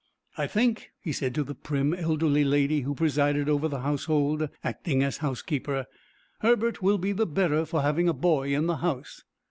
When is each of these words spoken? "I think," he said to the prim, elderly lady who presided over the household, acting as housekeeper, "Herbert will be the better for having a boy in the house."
"I 0.35 0.47
think," 0.47 0.89
he 0.99 1.11
said 1.11 1.35
to 1.35 1.43
the 1.43 1.53
prim, 1.53 1.93
elderly 1.93 2.43
lady 2.43 2.81
who 2.81 2.95
presided 2.95 3.47
over 3.47 3.67
the 3.67 3.81
household, 3.81 4.49
acting 4.63 5.03
as 5.03 5.17
housekeeper, 5.17 5.85
"Herbert 6.39 6.81
will 6.81 6.97
be 6.97 7.11
the 7.11 7.27
better 7.27 7.65
for 7.67 7.83
having 7.83 8.09
a 8.09 8.13
boy 8.15 8.55
in 8.55 8.65
the 8.65 8.77
house." 8.77 9.21